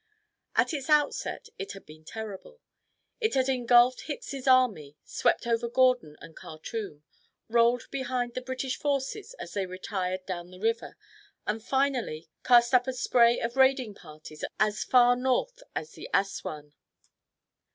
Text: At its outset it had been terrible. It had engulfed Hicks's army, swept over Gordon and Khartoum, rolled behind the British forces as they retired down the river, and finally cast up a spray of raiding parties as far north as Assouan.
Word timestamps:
At 0.55 0.73
its 0.73 0.89
outset 0.89 1.49
it 1.59 1.73
had 1.73 1.85
been 1.85 2.03
terrible. 2.03 2.59
It 3.19 3.35
had 3.35 3.47
engulfed 3.47 4.01
Hicks's 4.07 4.47
army, 4.47 4.97
swept 5.05 5.45
over 5.45 5.69
Gordon 5.69 6.17
and 6.19 6.35
Khartoum, 6.35 7.03
rolled 7.49 7.83
behind 7.91 8.33
the 8.33 8.41
British 8.41 8.79
forces 8.79 9.35
as 9.35 9.53
they 9.53 9.67
retired 9.67 10.25
down 10.25 10.49
the 10.49 10.59
river, 10.59 10.97
and 11.45 11.63
finally 11.63 12.31
cast 12.43 12.73
up 12.73 12.87
a 12.87 12.93
spray 12.93 13.37
of 13.39 13.55
raiding 13.57 13.93
parties 13.93 14.43
as 14.59 14.83
far 14.83 15.15
north 15.15 15.61
as 15.75 15.95
Assouan. 16.11 16.73